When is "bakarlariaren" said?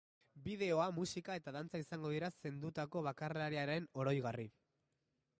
3.09-3.85